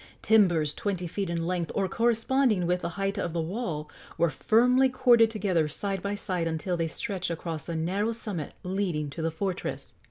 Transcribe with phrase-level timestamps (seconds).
[0.23, 4.89] Timbers twenty feet in length, or corresponding with the height of the wall, were firmly
[4.89, 9.29] corded together side by side until they stretched across the narrow summit leading to the
[9.29, 9.93] fortress.